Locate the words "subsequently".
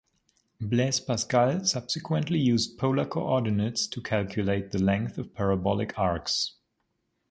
1.63-2.39